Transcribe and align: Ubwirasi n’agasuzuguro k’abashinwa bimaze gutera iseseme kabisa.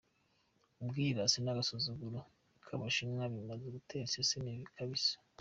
Ubwirasi 0.81 1.37
n’agasuzuguro 1.41 2.19
k’abashinwa 2.65 3.23
bimaze 3.33 3.65
gutera 3.75 4.03
iseseme 4.07 4.53
kabisa. 4.75 5.13